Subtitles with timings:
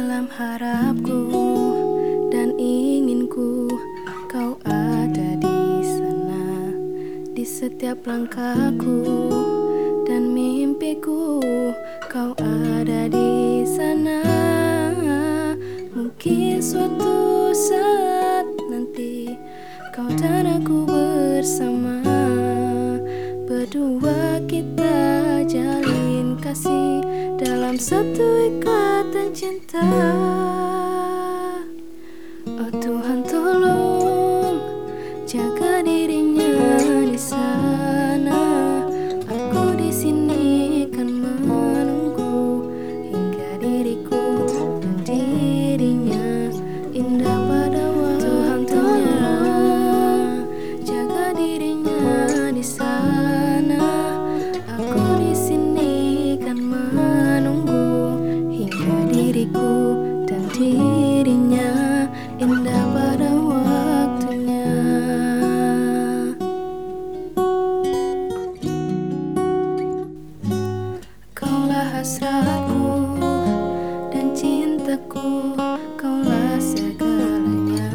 [0.00, 1.28] Dalam harapku
[2.32, 3.68] dan inginku.
[4.32, 6.72] Kau ada di sana
[7.36, 9.04] Di setiap langkahku
[10.08, 11.44] dan mimpiku.
[12.08, 14.24] Kau ada di sana.
[15.92, 19.36] Mungkin suatu saat nanti
[19.92, 22.00] Kau dan aku bersama.
[23.44, 27.04] Berdua kita jalin kasih
[27.36, 28.79] Dalam satu ikatan
[29.30, 29.78] cinta.
[32.46, 34.58] Oh Tuhan tolong
[35.22, 36.50] Jaga dirinya
[37.06, 38.42] di sana.
[39.30, 42.66] Aku di sini kan menunggu
[43.06, 44.50] Hingga diriku
[44.82, 46.50] dan dirinya
[46.90, 47.38] Indah
[72.00, 73.12] hasratku
[74.08, 75.52] dan cintaku.
[76.00, 77.92] Kaulah segalanya.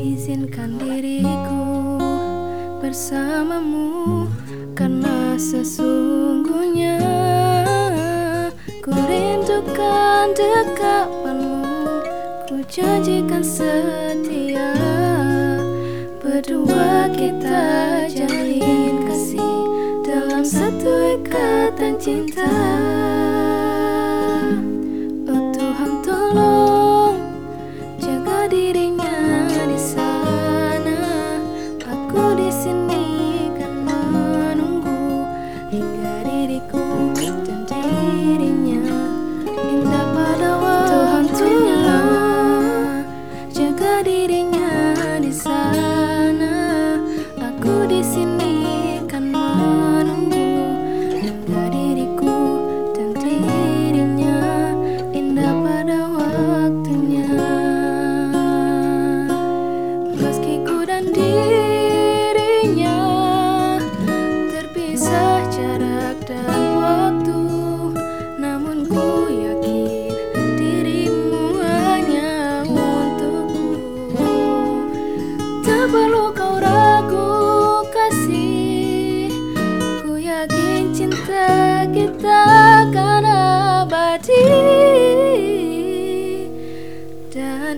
[0.00, 2.00] Izinkan diriku
[2.80, 4.24] bersamamu
[4.72, 6.96] Karena sesungguhnya
[8.80, 11.60] Ku rindukan dekapanmu.
[12.48, 14.72] Ku janjikan setia
[16.24, 17.68] Berdua kita
[18.08, 19.60] jalin kasih
[20.08, 22.93] Dalam satu ikatan cinta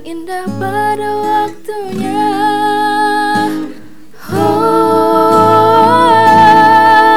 [0.06, 2.30] indah pada waktunya
[4.30, 4.38] Oh,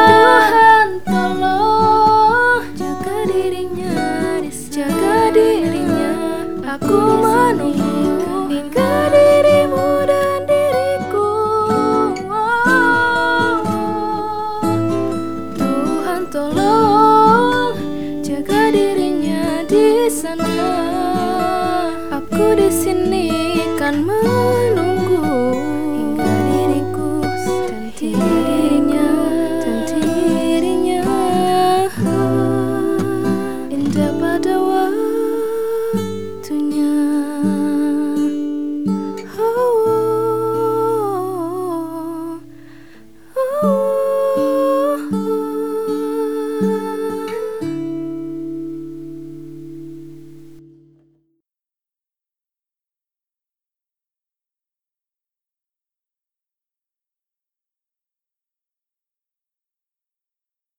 [0.09, 3.93] Tuhan tolong jaga dirinya,
[4.73, 6.13] jaga dirinya.
[6.77, 11.29] Aku menunggu hingga dirimu dan diriku.
[12.25, 13.61] Oh,
[15.57, 17.73] Tuhan tolong
[18.25, 20.88] jaga dirinya di sana.
[22.69, 24.05] sini kan